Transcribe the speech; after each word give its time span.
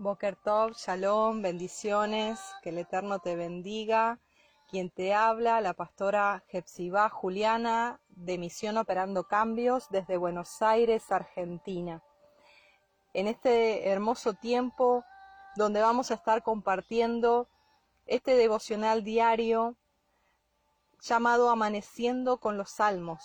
Boker 0.00 0.34
Tov, 0.34 0.72
Shalom, 0.78 1.42
bendiciones, 1.42 2.40
que 2.62 2.70
el 2.70 2.78
Eterno 2.78 3.18
te 3.18 3.36
bendiga. 3.36 4.18
Quien 4.66 4.88
te 4.88 5.12
habla, 5.12 5.60
la 5.60 5.74
pastora 5.74 6.42
Jepsibá 6.48 7.10
Juliana, 7.10 8.00
de 8.08 8.38
Misión 8.38 8.78
Operando 8.78 9.24
Cambios, 9.24 9.90
desde 9.90 10.16
Buenos 10.16 10.62
Aires, 10.62 11.12
Argentina. 11.12 12.02
En 13.12 13.28
este 13.28 13.90
hermoso 13.90 14.32
tiempo 14.32 15.04
donde 15.56 15.82
vamos 15.82 16.10
a 16.10 16.14
estar 16.14 16.42
compartiendo 16.42 17.46
este 18.06 18.36
devocional 18.36 19.04
diario 19.04 19.76
llamado 21.02 21.50
Amaneciendo 21.50 22.38
con 22.38 22.56
los 22.56 22.70
Salmos. 22.70 23.22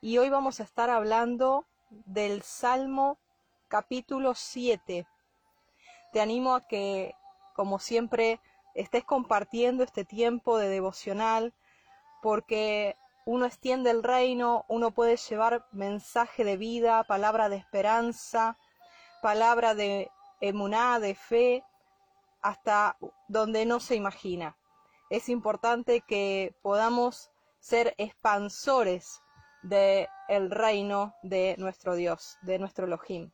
Y 0.00 0.18
hoy 0.18 0.30
vamos 0.30 0.58
a 0.58 0.64
estar 0.64 0.90
hablando 0.90 1.64
del 1.90 2.42
Salmo 2.42 3.20
capítulo 3.68 4.34
7 4.34 5.06
te 6.16 6.22
animo 6.22 6.54
a 6.54 6.66
que, 6.66 7.14
como 7.54 7.78
siempre, 7.78 8.40
estés 8.72 9.04
compartiendo 9.04 9.84
este 9.84 10.06
tiempo 10.06 10.56
de 10.56 10.70
devocional, 10.70 11.52
porque 12.22 12.96
uno 13.26 13.44
extiende 13.44 13.90
el 13.90 14.02
reino, 14.02 14.64
uno 14.68 14.92
puede 14.92 15.18
llevar 15.18 15.66
mensaje 15.72 16.42
de 16.42 16.56
vida, 16.56 17.04
palabra 17.04 17.50
de 17.50 17.56
esperanza, 17.56 18.56
palabra 19.20 19.74
de 19.74 20.10
emuná, 20.40 21.00
de 21.00 21.14
fe, 21.14 21.62
hasta 22.40 22.96
donde 23.28 23.66
no 23.66 23.78
se 23.78 23.94
imagina. 23.94 24.56
Es 25.10 25.28
importante 25.28 26.00
que 26.00 26.54
podamos 26.62 27.30
ser 27.60 27.94
expansores 27.98 29.20
del 29.62 30.08
el 30.28 30.50
reino 30.50 31.14
de 31.22 31.56
nuestro 31.58 31.94
Dios, 31.94 32.38
de 32.40 32.58
nuestro 32.58 32.86
Elohim. 32.86 33.32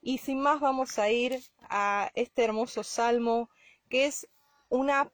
Y 0.00 0.18
sin 0.18 0.40
más 0.40 0.60
vamos 0.60 0.98
a 0.98 1.10
ir 1.10 1.42
a 1.68 2.10
este 2.14 2.44
hermoso 2.44 2.82
salmo 2.82 3.50
que 3.88 4.06
es 4.06 4.28
una 4.68 5.10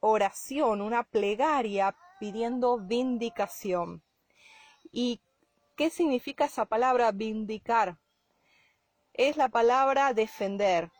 oración, 0.00 0.80
una 0.80 1.02
plegaria 1.02 1.96
pidiendo 2.20 2.78
vindicación. 2.78 4.02
¿Y 4.92 5.20
qué 5.76 5.90
significa 5.90 6.44
esa 6.44 6.66
palabra 6.66 7.10
vindicar? 7.12 7.98
Es 9.12 9.36
la 9.36 9.48
palabra 9.48 10.12
defender. 10.12 10.90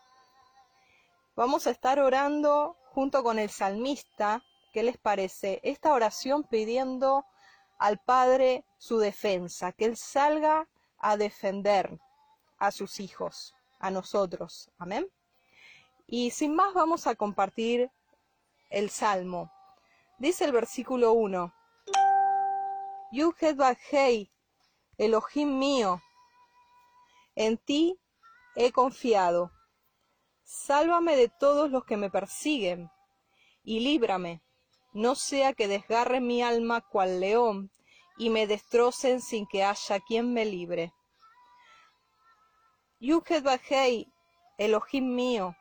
Vamos 1.36 1.66
a 1.66 1.70
estar 1.70 1.98
orando 1.98 2.76
junto 2.92 3.22
con 3.22 3.38
el 3.38 3.50
salmista. 3.50 4.42
¿Qué 4.72 4.82
les 4.82 4.98
parece? 4.98 5.60
Esta 5.64 5.92
oración 5.92 6.44
pidiendo 6.44 7.24
al 7.78 7.98
Padre 7.98 8.64
su 8.78 8.98
defensa, 8.98 9.72
que 9.72 9.84
Él 9.84 9.96
salga 9.96 10.68
a 10.98 11.16
defender 11.16 11.98
a 12.58 12.70
sus 12.70 13.00
hijos, 13.00 13.54
a 13.78 13.90
nosotros. 13.90 14.70
Amén. 14.78 15.08
Y 16.06 16.30
sin 16.30 16.54
más 16.54 16.74
vamos 16.74 17.06
a 17.06 17.14
compartir 17.14 17.90
el 18.70 18.90
Salmo. 18.90 19.50
Dice 20.18 20.44
el 20.44 20.52
versículo 20.52 21.12
1. 21.12 21.52
Yuhed 23.12 23.56
Bajei, 23.56 24.30
Elohim 24.98 25.58
mío, 25.58 26.02
en 27.36 27.58
ti 27.58 27.98
he 28.54 28.72
confiado. 28.72 29.50
Sálvame 30.44 31.16
de 31.16 31.28
todos 31.28 31.70
los 31.70 31.84
que 31.84 31.96
me 31.96 32.10
persiguen 32.10 32.90
y 33.62 33.80
líbrame, 33.80 34.42
no 34.92 35.14
sea 35.14 35.52
que 35.52 35.68
desgarre 35.68 36.20
mi 36.20 36.42
alma 36.42 36.80
cual 36.80 37.20
león 37.20 37.70
y 38.18 38.30
me 38.30 38.46
destrocen 38.46 39.20
sin 39.20 39.46
que 39.46 39.64
haya 39.64 40.00
quien 40.00 40.32
me 40.32 40.44
libre. 40.44 40.92
Yuhed 43.06 43.42
Bajei, 43.42 44.10
Elohim 44.56 45.14
mío, 45.14 45.54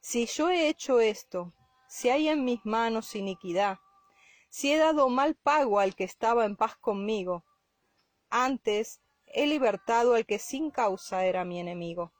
si 0.00 0.26
yo 0.26 0.50
he 0.50 0.68
hecho 0.68 1.00
esto, 1.00 1.54
si 1.88 2.10
hay 2.10 2.28
en 2.28 2.44
mis 2.44 2.60
manos 2.66 3.14
iniquidad, 3.14 3.78
si 4.50 4.70
he 4.70 4.76
dado 4.76 5.08
mal 5.08 5.34
pago 5.34 5.80
al 5.80 5.94
que 5.94 6.04
estaba 6.04 6.44
en 6.44 6.56
paz 6.56 6.76
conmigo, 6.76 7.42
antes 8.28 9.00
he 9.28 9.46
libertado 9.46 10.14
al 10.14 10.26
que 10.26 10.38
sin 10.38 10.70
causa 10.70 11.24
era 11.24 11.46
mi 11.46 11.58
enemigo. 11.58 12.12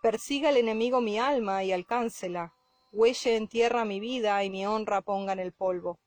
Persiga 0.00 0.48
el 0.48 0.56
enemigo 0.56 1.02
mi 1.02 1.18
alma 1.18 1.62
y 1.62 1.70
alcáncela, 1.70 2.54
huelle 2.90 3.36
en 3.36 3.48
tierra 3.48 3.84
mi 3.84 4.00
vida 4.00 4.42
y 4.44 4.48
mi 4.48 4.64
honra 4.64 5.02
ponga 5.02 5.34
en 5.34 5.40
el 5.40 5.52
polvo. 5.52 5.98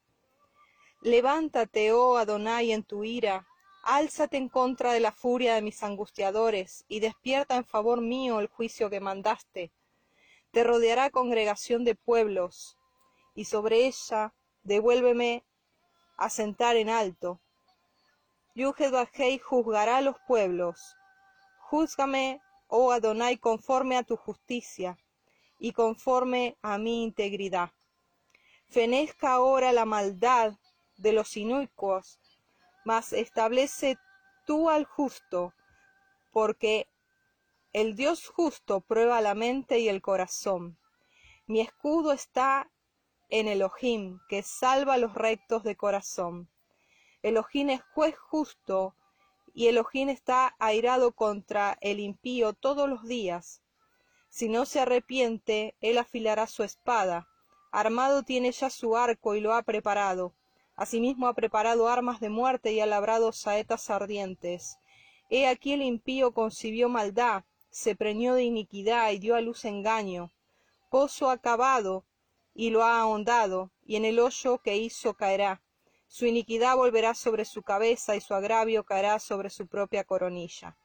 Levántate, 1.01 1.91
oh 1.91 2.17
Adonai, 2.17 2.71
en 2.71 2.83
tu 2.83 3.03
ira, 3.03 3.45
Álzate 3.89 4.35
en 4.35 4.49
contra 4.49 4.91
de 4.91 4.99
la 4.99 5.13
furia 5.13 5.55
de 5.55 5.61
mis 5.61 5.81
angustiadores, 5.81 6.83
y 6.89 6.99
despierta 6.99 7.55
en 7.55 7.63
favor 7.63 8.01
mío 8.01 8.41
el 8.41 8.47
juicio 8.47 8.89
que 8.89 8.99
mandaste. 8.99 9.71
Te 10.51 10.65
rodeará 10.65 11.09
congregación 11.09 11.85
de 11.85 11.95
pueblos, 11.95 12.77
y 13.33 13.45
sobre 13.45 13.85
ella 13.85 14.33
devuélveme 14.63 15.45
a 16.17 16.29
sentar 16.29 16.75
en 16.75 16.89
alto. 16.89 17.39
Yuhed 18.55 18.91
juzgará 19.41 19.99
a 19.99 20.01
los 20.01 20.17
pueblos. 20.27 20.97
Júzgame, 21.61 22.41
oh 22.67 22.91
Adonai, 22.91 23.37
conforme 23.37 23.95
a 23.95 24.03
tu 24.03 24.17
justicia, 24.17 24.97
y 25.59 25.71
conforme 25.71 26.57
a 26.61 26.77
mi 26.77 27.05
integridad. 27.05 27.71
Fenezca 28.67 29.31
ahora 29.31 29.71
la 29.71 29.85
maldad 29.85 30.55
de 30.97 31.13
los 31.13 31.37
inicuos, 31.37 32.19
mas 32.87 33.11
establece 33.11 33.97
tú 34.45 34.69
al 34.69 34.85
justo, 34.85 35.53
porque 36.31 36.87
el 37.73 37.97
Dios 37.97 38.29
justo 38.29 38.79
prueba 38.79 39.19
la 39.19 39.35
mente 39.35 39.79
y 39.79 39.89
el 39.89 40.01
corazón. 40.01 40.77
Mi 41.47 41.59
escudo 41.59 42.13
está 42.13 42.71
en 43.27 43.49
Elohim, 43.49 44.21
que 44.29 44.41
salva 44.41 44.93
a 44.93 44.97
los 44.97 45.15
rectos 45.15 45.63
de 45.63 45.75
corazón. 45.75 46.47
Elohim 47.23 47.71
es 47.71 47.81
juez 47.93 48.17
justo, 48.17 48.95
y 49.53 49.67
Elohim 49.67 50.07
está 50.07 50.55
airado 50.57 51.11
contra 51.11 51.77
el 51.81 51.99
impío 51.99 52.53
todos 52.53 52.87
los 52.87 53.03
días. 53.03 53.61
Si 54.29 54.47
no 54.47 54.65
se 54.65 54.79
arrepiente, 54.79 55.75
él 55.81 55.97
afilará 55.97 56.47
su 56.47 56.63
espada. 56.63 57.27
Armado 57.69 58.23
tiene 58.23 58.53
ya 58.53 58.69
su 58.69 58.95
arco 58.95 59.35
y 59.35 59.41
lo 59.41 59.53
ha 59.55 59.63
preparado. 59.63 60.33
Asimismo 60.77 61.27
ha 61.27 61.33
preparado 61.33 61.89
armas 61.89 62.19
de 62.19 62.29
muerte 62.29 62.71
y 62.71 62.79
ha 62.79 62.85
labrado 62.85 63.31
saetas 63.31 63.89
ardientes. 63.89 64.77
He 65.29 65.47
aquí 65.47 65.73
el 65.73 65.81
impío 65.81 66.33
concibió 66.33 66.87
maldad, 66.87 67.43
se 67.71 67.95
preñó 67.95 68.35
de 68.35 68.43
iniquidad 68.43 69.11
y 69.11 69.17
dio 69.17 69.35
a 69.35 69.41
luz 69.41 69.65
engaño. 69.65 70.31
Pozo 70.91 71.31
acabado 71.31 72.05
y 72.53 72.69
lo 72.69 72.83
ha 72.83 73.01
ahondado, 73.01 73.71
y 73.85 73.95
en 73.95 74.05
el 74.05 74.19
hoyo 74.19 74.59
que 74.59 74.77
hizo 74.77 75.15
caerá. 75.15 75.61
Su 76.07 76.25
iniquidad 76.25 76.75
volverá 76.75 77.15
sobre 77.15 77.43
su 77.43 77.63
cabeza 77.63 78.15
y 78.15 78.21
su 78.21 78.35
agravio 78.35 78.85
caerá 78.85 79.19
sobre 79.19 79.49
su 79.49 79.67
propia 79.67 80.03
coronilla. 80.03 80.77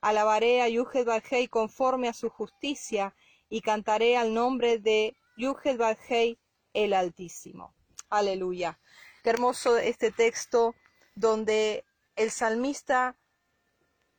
Alabaré 0.00 0.62
a 0.62 0.68
Yuhed 0.68 1.04
Barjei 1.04 1.46
conforme 1.46 2.08
a 2.08 2.12
su 2.12 2.30
justicia 2.30 3.14
y 3.48 3.60
cantaré 3.60 4.16
al 4.16 4.32
nombre 4.32 4.78
de 4.78 5.14
Yuhed 5.36 5.76
Barjei 5.76 6.38
el 6.72 6.94
Altísimo. 6.94 7.74
Aleluya. 8.08 8.78
Qué 9.26 9.30
hermoso 9.30 9.76
este 9.76 10.12
texto 10.12 10.76
donde 11.16 11.84
el 12.14 12.30
salmista 12.30 13.16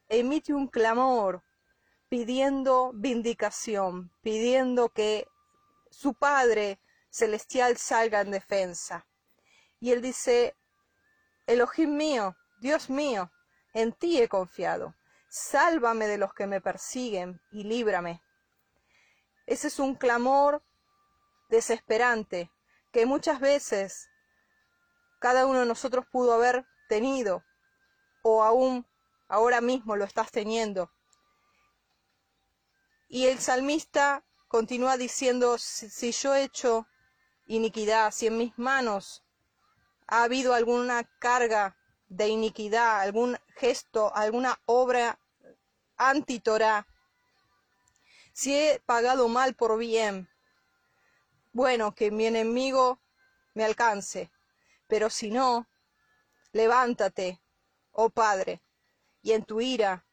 emite 0.10 0.54
un 0.54 0.68
clamor 0.68 1.44
pidiendo 2.10 2.92
vindicación, 2.94 4.12
pidiendo 4.22 4.90
que 4.90 5.26
su 5.90 6.14
Padre 6.14 6.82
celestial 7.10 7.78
salga 7.78 8.20
en 8.20 8.32
defensa. 8.32 9.08
Y 9.80 9.94
él 9.94 10.02
dice, 10.02 10.58
Elohim 11.46 11.96
mío, 11.96 12.36
Dios 12.60 12.90
mío, 12.90 13.32
en 13.74 13.94
ti 13.94 14.22
he 14.22 14.28
confiado. 14.28 14.94
Sálvame 15.30 16.08
de 16.08 16.18
los 16.18 16.34
que 16.34 16.48
me 16.48 16.60
persiguen 16.60 17.40
y 17.50 17.64
líbrame. 17.64 18.22
Ese 19.46 19.70
es 19.70 19.80
un 19.80 19.96
clamor 19.96 20.62
desesperante 21.48 22.52
que 22.92 23.06
muchas 23.06 23.40
veces 23.40 24.10
cada 25.20 25.46
uno 25.46 25.60
de 25.62 25.66
nosotros 25.66 26.06
pudo 26.12 26.34
haber 26.34 26.66
tenido 26.88 27.44
o 28.22 28.44
aún 28.44 28.86
ahora 29.28 29.62
mismo 29.62 29.96
lo 29.96 30.06
estás 30.06 30.32
teniendo. 30.32 30.92
Y 33.10 33.28
el 33.28 33.40
salmista 33.40 34.26
continúa 34.48 34.98
diciendo, 34.98 35.58
si, 35.58 36.12
yo 36.12 36.36
he 36.36 36.44
hecho 36.44 36.88
iniquidad, 37.46 38.12
si 38.12 38.28
en 38.28 38.38
mis 38.38 38.58
manos 38.58 39.24
ha 40.08 40.24
habido 40.24 40.54
alguna 40.54 41.04
carga 41.20 41.78
de 42.10 42.28
iniquidad, 42.28 43.02
algún 43.02 43.38
gesto, 43.56 44.14
alguna 44.16 44.60
obra 44.66 45.20
antitorá, 45.98 46.88
si 48.34 48.54
he 48.54 48.82
pagado 48.86 49.28
mal 49.30 49.56
por 49.56 49.78
bien, 49.78 50.30
bueno, 51.54 51.96
que 51.96 52.12
mi 52.12 52.26
enemigo 52.26 53.00
me 53.54 53.66
alcance, 53.66 54.32
pero 54.88 55.10
si 55.10 55.30
no, 55.30 55.68
levántate, 56.52 57.42
oh 57.92 58.10
Padre, 58.10 58.64
y 59.22 59.34
en 59.34 59.44
tu 59.44 59.62
ira, 59.62 60.08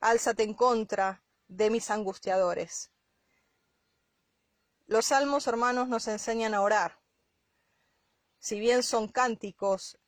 álzate 0.00 0.42
en 0.42 0.54
contra 0.54 1.24
de 1.48 1.70
mis 1.70 1.90
angustiadores. 1.90 2.92
Los 4.86 5.06
salmos, 5.06 5.46
hermanos, 5.46 5.88
nos 5.88 6.08
enseñan 6.08 6.54
a 6.54 6.62
orar. 6.62 7.00
Si 8.38 8.60
bien 8.60 8.82
son 8.82 9.08
cánticos, 9.08 9.98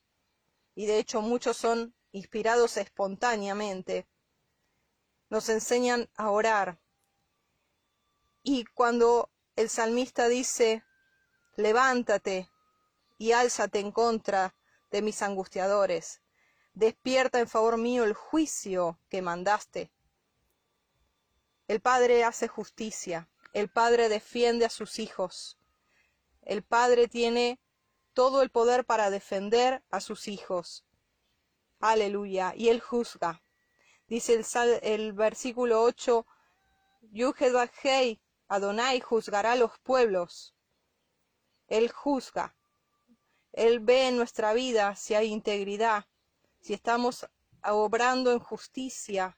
y 0.75 0.87
de 0.87 0.99
hecho 0.99 1.21
muchos 1.21 1.57
son 1.57 1.95
inspirados 2.13 2.77
espontáneamente, 2.77 4.09
nos 5.29 5.49
enseñan 5.49 6.09
a 6.17 6.31
orar. 6.31 6.81
Y 8.43 8.65
cuando 8.65 9.31
el 9.57 9.69
salmista 9.69 10.29
dice, 10.29 10.85
levántate 11.57 12.50
y 13.21 13.33
álzate 13.33 13.81
en 13.81 13.93
contra 13.93 14.55
de 14.91 15.03
mis 15.03 15.21
angustiadores, 15.21 16.23
despierta 16.73 17.39
en 17.39 17.49
favor 17.49 17.77
mío 17.77 18.05
el 18.05 18.15
juicio 18.15 18.99
que 19.11 19.21
mandaste. 19.21 19.93
El 21.69 21.81
Padre 21.83 22.25
hace 22.25 22.49
justicia, 22.49 23.29
el 23.53 23.69
Padre 23.69 24.09
defiende 24.09 24.65
a 24.65 24.71
sus 24.71 24.99
hijos, 24.99 25.59
el 26.41 26.63
Padre 26.63 27.09
tiene 27.09 27.61
todo 28.15 28.41
el 28.41 28.49
poder 28.49 28.87
para 28.87 29.11
defender 29.11 29.85
a 29.91 30.01
sus 30.01 30.27
hijos. 30.27 30.87
Aleluya. 31.79 32.55
Y 32.57 32.71
Él 32.71 32.81
juzga. 32.81 33.43
Dice 34.09 34.33
el, 34.33 34.47
el 34.83 35.13
versículo 35.13 35.83
8, 35.83 36.27
Yuhedbahei, 37.13 38.19
Adonai 38.49 39.01
juzgará 39.01 39.53
a 39.53 39.57
los 39.57 39.79
pueblos. 39.81 40.55
Él 41.69 41.91
juzga. 41.91 42.57
Él 43.61 43.81
ve 43.81 44.09
en 44.09 44.17
nuestra 44.17 44.55
vida 44.55 44.97
si 44.97 45.15
hay 45.15 45.27
integridad, 45.27 46.07
si 46.63 46.73
estamos 46.73 47.29
obrando 47.63 48.33
en 48.33 48.39
justicia, 48.39 49.37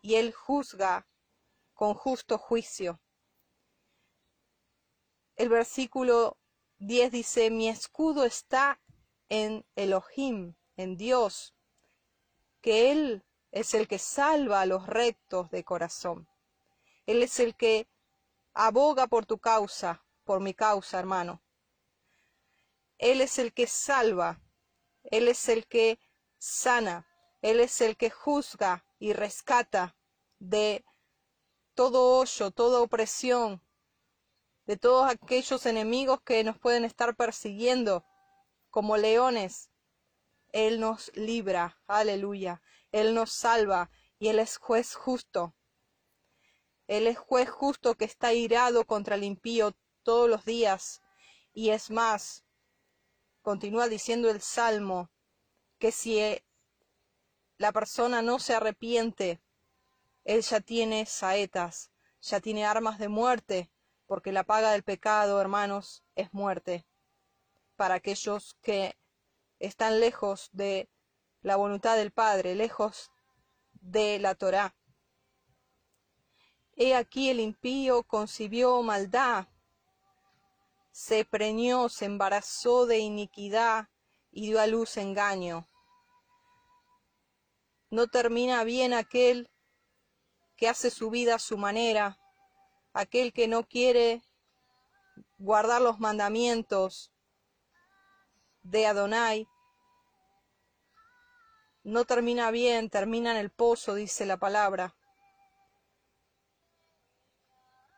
y 0.00 0.14
Él 0.14 0.32
juzga 0.32 1.08
con 1.74 1.94
justo 1.94 2.38
juicio. 2.38 3.00
El 5.34 5.48
versículo 5.48 6.36
10 6.78 7.10
dice, 7.10 7.50
mi 7.50 7.68
escudo 7.68 8.24
está 8.24 8.80
en 9.28 9.66
Elohim, 9.74 10.54
en 10.76 10.96
Dios, 10.96 11.52
que 12.60 12.92
Él 12.92 13.24
es 13.50 13.74
el 13.74 13.88
que 13.88 13.98
salva 13.98 14.60
a 14.60 14.66
los 14.66 14.86
rectos 14.86 15.50
de 15.50 15.64
corazón. 15.64 16.28
Él 17.06 17.24
es 17.24 17.40
el 17.40 17.56
que 17.56 17.88
aboga 18.54 19.08
por 19.08 19.26
tu 19.26 19.38
causa, 19.38 20.04
por 20.22 20.38
mi 20.38 20.54
causa, 20.54 21.00
hermano. 21.00 21.42
Él 23.00 23.22
es 23.22 23.38
el 23.38 23.54
que 23.54 23.66
salva, 23.66 24.42
Él 25.04 25.28
es 25.28 25.48
el 25.48 25.66
que 25.66 25.98
sana, 26.38 27.08
Él 27.40 27.60
es 27.60 27.80
el 27.80 27.96
que 27.96 28.10
juzga 28.10 28.84
y 28.98 29.14
rescata 29.14 29.96
de 30.38 30.84
todo 31.74 32.18
hoyo, 32.18 32.50
toda 32.50 32.82
opresión, 32.82 33.64
de 34.66 34.76
todos 34.76 35.10
aquellos 35.10 35.64
enemigos 35.64 36.20
que 36.20 36.44
nos 36.44 36.58
pueden 36.58 36.84
estar 36.84 37.16
persiguiendo 37.16 38.04
como 38.68 38.98
leones. 38.98 39.70
Él 40.52 40.78
nos 40.78 41.10
libra, 41.14 41.80
aleluya. 41.86 42.60
Él 42.92 43.14
nos 43.14 43.32
salva 43.32 43.90
y 44.18 44.28
Él 44.28 44.38
es 44.38 44.58
juez 44.58 44.94
justo. 44.94 45.54
Él 46.86 47.06
es 47.06 47.16
juez 47.16 47.48
justo 47.48 47.94
que 47.94 48.04
está 48.04 48.34
irado 48.34 48.84
contra 48.84 49.14
el 49.14 49.24
impío 49.24 49.72
todos 50.02 50.28
los 50.28 50.44
días. 50.44 51.00
Y 51.54 51.70
es 51.70 51.90
más, 51.90 52.44
continúa 53.42 53.88
diciendo 53.88 54.30
el 54.30 54.40
Salmo, 54.40 55.10
que 55.78 55.92
si 55.92 56.18
eh, 56.18 56.44
la 57.58 57.72
persona 57.72 58.22
no 58.22 58.38
se 58.38 58.54
arrepiente, 58.54 59.40
él 60.24 60.42
ya 60.42 60.60
tiene 60.60 61.06
saetas, 61.06 61.90
ya 62.20 62.40
tiene 62.40 62.64
armas 62.64 62.98
de 62.98 63.08
muerte, 63.08 63.70
porque 64.06 64.32
la 64.32 64.44
paga 64.44 64.72
del 64.72 64.82
pecado, 64.82 65.40
hermanos, 65.40 66.04
es 66.14 66.32
muerte. 66.32 66.86
Para 67.76 67.94
aquellos 67.94 68.56
que 68.60 68.98
están 69.58 70.00
lejos 70.00 70.50
de 70.52 70.90
la 71.42 71.56
voluntad 71.56 71.96
del 71.96 72.10
Padre, 72.10 72.54
lejos 72.54 73.10
de 73.72 74.18
la 74.18 74.34
Torá. 74.34 74.74
He 76.76 76.94
aquí 76.94 77.30
el 77.30 77.40
impío 77.40 78.02
concibió 78.04 78.82
maldad, 78.82 79.48
se 81.00 81.24
preñó, 81.24 81.88
se 81.88 82.04
embarazó 82.04 82.84
de 82.84 82.98
iniquidad 82.98 83.88
y 84.30 84.48
dio 84.48 84.60
a 84.60 84.66
luz 84.66 84.98
engaño. 84.98 85.66
No 87.88 88.08
termina 88.08 88.64
bien 88.64 88.92
aquel 88.92 89.50
que 90.56 90.68
hace 90.68 90.90
su 90.90 91.08
vida 91.08 91.36
a 91.36 91.38
su 91.38 91.56
manera, 91.56 92.18
aquel 92.92 93.32
que 93.32 93.48
no 93.48 93.66
quiere 93.66 94.22
guardar 95.38 95.80
los 95.80 96.00
mandamientos 96.00 97.10
de 98.62 98.86
Adonai. 98.86 99.48
No 101.82 102.04
termina 102.04 102.50
bien, 102.50 102.90
termina 102.90 103.30
en 103.30 103.38
el 103.38 103.50
pozo, 103.50 103.94
dice 103.94 104.26
la 104.26 104.36
palabra. 104.36 104.94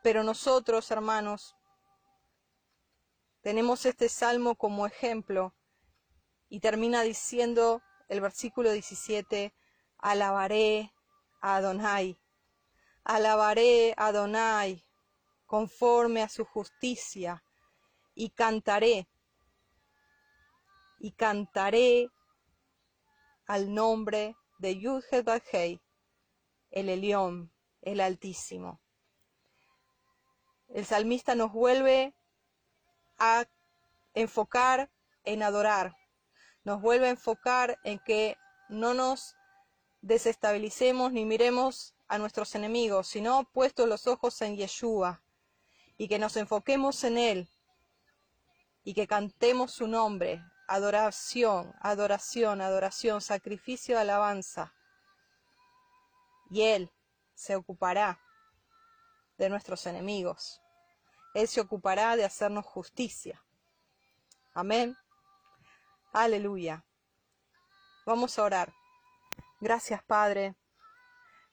Pero 0.05 0.23
nosotros, 0.23 0.89
hermanos, 0.93 1.57
tenemos 3.43 3.85
este 3.87 4.09
salmo 4.09 4.55
como 4.55 4.87
ejemplo 4.87 5.55
y 6.49 6.61
termina 6.61 7.03
diciendo 7.03 7.83
el 8.09 8.21
versículo 8.21 8.73
17, 8.73 9.55
alabaré 9.99 10.93
a 11.41 11.57
Adonai, 11.57 12.19
alabaré 13.05 13.95
a 13.97 14.07
Adonai 14.07 14.85
conforme 15.47 16.23
a 16.23 16.29
su 16.29 16.45
justicia 16.45 17.45
y 18.15 18.31
cantaré, 18.31 19.09
y 20.99 21.13
cantaré 21.13 22.09
al 23.47 23.75
nombre 23.75 24.37
de 24.59 24.79
Yud 24.79 25.03
el 26.71 26.89
Elión, 26.89 27.53
el 27.83 28.01
Altísimo 28.01 28.83
el 30.75 30.87
salmista 30.87 31.35
nos 31.35 31.53
vuelve 31.53 32.15
a 33.19 33.45
enfocar 34.15 34.91
en 35.25 35.43
adorar, 35.43 35.97
nos 36.65 36.81
vuelve 36.81 37.07
a 37.07 37.11
enfocar 37.11 37.79
en 37.85 37.99
que 37.99 38.37
no 38.69 38.95
nos 38.95 39.37
desestabilicemos 40.01 41.13
ni 41.13 41.25
miremos 41.25 41.95
a 42.09 42.19
nuestros 42.19 42.55
enemigos, 42.55 43.09
sino 43.09 43.45
puestos 43.53 43.89
los 43.89 44.07
ojos 44.07 44.41
en 44.43 44.57
Yeshua 44.57 45.23
y 45.97 46.09
que 46.09 46.19
nos 46.19 46.37
enfoquemos 46.37 47.05
en 47.05 47.19
Él 47.19 47.51
y 48.85 48.95
que 48.95 49.07
cantemos 49.07 49.73
su 49.73 49.87
nombre, 49.87 50.43
adoración, 50.67 51.75
adoración, 51.81 52.61
adoración, 52.61 53.21
sacrificio, 53.21 53.99
alabanza. 53.99 54.75
Y 56.51 56.63
Él 56.63 56.91
se 57.35 57.57
ocupará 57.57 58.21
de 59.39 59.49
nuestros 59.49 59.87
enemigos. 59.87 60.62
Él 61.35 61.49
se 61.49 61.61
ocupará 61.61 62.17
de 62.17 62.25
hacernos 62.25 62.67
justicia. 62.67 63.43
Amén. 64.55 64.97
Aleluya. 66.13 66.85
Vamos 68.05 68.39
a 68.39 68.45
orar. 68.45 68.73
Gracias, 69.61 70.03
Padre. 70.03 70.55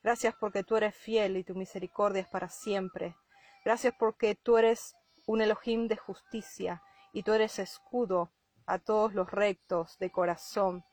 Gracias 0.03 0.35
porque 0.39 0.63
tú 0.63 0.75
eres 0.75 0.95
fiel 0.95 1.37
y 1.37 1.43
tu 1.43 1.55
misericordia 1.55 2.21
es 2.21 2.27
para 2.27 2.49
siempre. 2.49 3.15
Gracias 3.63 3.93
porque 3.97 4.35
tú 4.35 4.57
eres 4.57 4.95
un 5.27 5.41
Elohim 5.41 5.87
de 5.87 5.95
justicia 5.95 6.81
y 7.13 7.23
tú 7.23 7.33
eres 7.33 7.59
escudo 7.59 8.31
a 8.65 8.79
todos 8.79 9.13
los 9.13 9.29
rectos 9.31 9.97
de 9.99 10.11
corazón. 10.11 10.83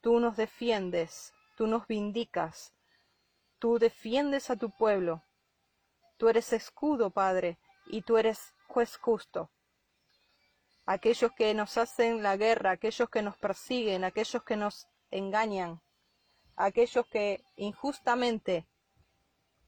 Tú 0.00 0.20
nos 0.20 0.36
defiendes, 0.36 1.32
tú 1.56 1.66
nos 1.66 1.86
vindicas, 1.86 2.72
tú 3.58 3.78
defiendes 3.78 4.50
a 4.50 4.56
tu 4.56 4.70
pueblo. 4.70 5.22
Tú 6.16 6.28
eres 6.28 6.52
escudo, 6.52 7.10
Padre, 7.10 7.58
y 7.86 8.02
tú 8.02 8.16
eres 8.16 8.54
juez 8.68 8.96
justo. 8.96 9.50
Aquellos 10.86 11.32
que 11.32 11.54
nos 11.54 11.78
hacen 11.78 12.22
la 12.22 12.36
guerra, 12.36 12.72
aquellos 12.72 13.08
que 13.08 13.22
nos 13.22 13.36
persiguen, 13.38 14.04
aquellos 14.04 14.42
que 14.42 14.56
nos 14.56 14.86
engañan, 15.10 15.80
aquellos 16.56 17.06
que 17.06 17.42
injustamente 17.56 18.66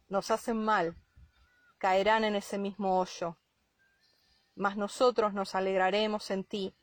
nos 0.08 0.30
hacen 0.30 0.62
mal, 0.62 0.96
caerán 1.78 2.24
en 2.24 2.36
ese 2.36 2.58
mismo 2.58 2.98
hoyo. 2.98 3.38
Mas 4.54 4.76
nosotros 4.76 5.32
nos 5.32 5.54
alegraremos 5.54 6.30
en 6.30 6.44
ti 6.44 6.76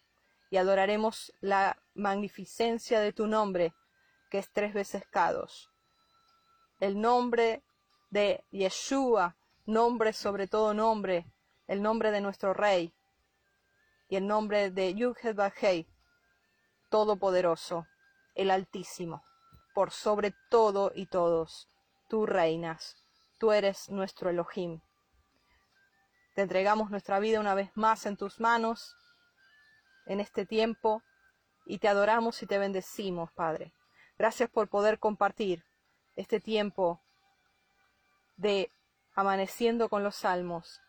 y 0.50 0.58
adoraremos 0.58 1.34
la 1.42 1.82
magnificencia 1.94 3.00
de 3.00 3.14
tu 3.14 3.28
nombre, 3.28 3.74
que 4.30 4.40
es 4.40 4.52
tres 4.52 4.74
veces 4.74 5.04
cados. 5.10 5.72
El 6.80 7.00
nombre 7.00 7.64
de 8.10 8.44
Yeshua 8.52 9.36
nombre 9.66 10.14
sobre 10.14 10.48
todo 10.48 10.74
nombre, 10.74 11.26
el 11.68 11.82
nombre 11.82 12.12
de 12.12 12.22
nuestro 12.22 12.54
Rey 12.54 12.94
y 14.10 14.18
el 14.18 14.28
nombre 14.28 14.72
de 14.72 14.94
Yudhed 14.94 15.86
Todopoderoso, 16.90 17.88
el 18.36 18.52
Altísimo, 18.52 19.24
por 19.74 19.92
sobre 19.92 20.36
todo 20.50 20.92
y 20.94 21.08
todos. 21.08 21.70
tú 22.10 22.26
reinas, 22.26 22.96
tú 23.40 23.52
eres 23.52 23.90
nuestro 23.90 24.30
Elohim. 24.30 24.82
Te 26.36 26.42
entregamos 26.42 26.92
nuestra 26.92 27.20
vida 27.20 27.40
una 27.40 27.56
vez 27.56 27.72
más 27.76 28.06
en 28.06 28.18
tus 28.18 28.40
manos 28.40 28.96
en 30.06 30.20
este 30.20 30.46
tiempo 30.46 31.02
y 31.66 31.80
te 31.80 31.88
adoramos 31.88 32.44
y 32.44 32.46
te 32.46 32.58
bendecimos, 32.58 33.32
Padre. 33.32 33.74
Gracias 34.18 34.50
por 34.50 34.68
poder 34.68 35.00
compartir 35.00 35.64
este 36.16 36.40
tiempo 36.40 37.02
de 38.36 38.70
amaneciendo 39.14 39.90
con 39.90 40.04
los 40.04 40.16
salmos, 40.16 40.82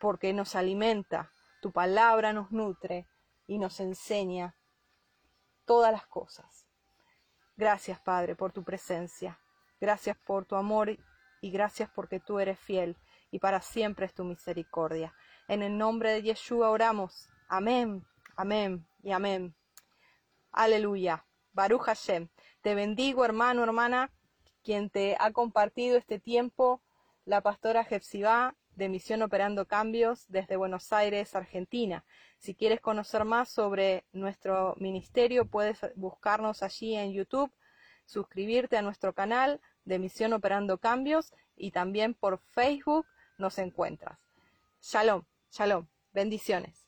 porque 0.00 0.32
nos 0.32 0.54
alimenta, 0.54 1.32
tu 1.60 1.72
palabra 1.72 2.32
nos 2.32 2.52
nutre 2.52 3.08
y 3.46 3.58
nos 3.58 3.80
enseña 3.80 4.56
todas 5.64 5.92
las 5.92 6.06
cosas. 6.06 6.66
Gracias, 7.56 8.00
Padre, 8.00 8.36
por 8.36 8.52
tu 8.52 8.62
presencia. 8.62 9.38
Gracias 9.80 10.16
por 10.16 10.44
tu 10.44 10.56
amor 10.56 10.96
y 11.40 11.50
gracias 11.50 11.90
porque 11.94 12.20
tú 12.20 12.38
eres 12.38 12.58
fiel 12.58 12.96
y 13.30 13.38
para 13.38 13.60
siempre 13.60 14.06
es 14.06 14.14
tu 14.14 14.24
misericordia. 14.24 15.14
En 15.48 15.62
el 15.62 15.76
nombre 15.76 16.10
de 16.10 16.22
Yeshua 16.22 16.70
oramos. 16.70 17.28
Amén, 17.48 18.06
amén 18.36 18.86
y 19.02 19.12
amén. 19.12 19.54
Aleluya. 20.52 21.24
Baruch 21.52 21.82
Hashem. 21.82 22.28
Te 22.60 22.74
bendigo, 22.74 23.24
hermano, 23.24 23.62
hermana, 23.62 24.12
quien 24.62 24.90
te 24.90 25.16
ha 25.18 25.32
compartido 25.32 25.96
este 25.96 26.18
tiempo, 26.18 26.82
la 27.26 27.40
pastora 27.40 27.84
Jepsibá 27.84 28.54
de 28.76 28.88
Misión 28.88 29.20
Operando 29.20 29.66
Cambios 29.66 30.26
desde 30.28 30.56
Buenos 30.56 30.92
Aires, 30.92 31.34
Argentina. 31.34 32.04
Si 32.38 32.54
quieres 32.54 32.80
conocer 32.80 33.24
más 33.24 33.50
sobre 33.50 34.04
nuestro 34.12 34.74
ministerio, 34.78 35.44
puedes 35.44 35.78
buscarnos 35.96 36.62
allí 36.62 36.94
en 36.94 37.12
YouTube, 37.12 37.52
suscribirte 38.04 38.76
a 38.76 38.82
nuestro 38.82 39.12
canal 39.12 39.60
de 39.84 39.98
Misión 39.98 40.32
Operando 40.32 40.78
Cambios 40.78 41.34
y 41.56 41.72
también 41.72 42.14
por 42.14 42.38
Facebook 42.38 43.06
nos 43.38 43.58
encuentras. 43.58 44.18
Shalom, 44.80 45.24
shalom, 45.50 45.88
bendiciones. 46.12 46.85